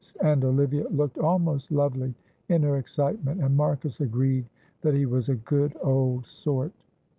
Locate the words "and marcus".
3.39-4.01